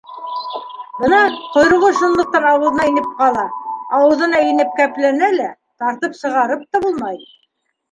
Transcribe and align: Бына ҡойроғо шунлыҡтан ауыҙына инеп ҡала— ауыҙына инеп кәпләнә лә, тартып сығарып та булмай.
Бына 1.01 1.19
ҡойроғо 1.55 1.91
шунлыҡтан 1.99 2.47
ауыҙына 2.53 2.87
инеп 2.93 3.13
ҡала— 3.21 3.45
ауыҙына 3.99 4.41
инеп 4.49 4.75
кәпләнә 4.81 5.31
лә, 5.39 5.53
тартып 5.85 6.21
сығарып 6.25 6.67
та 6.73 6.85
булмай. 6.89 7.25